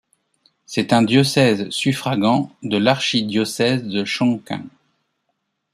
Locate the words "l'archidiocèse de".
2.77-4.03